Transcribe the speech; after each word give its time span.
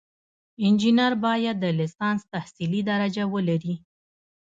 انجینر 0.65 1.13
باید 1.25 1.55
د 1.59 1.65
لیسانس 1.79 2.21
تحصیلي 2.33 2.81
درجه 2.91 3.23
ولري. 3.33 3.75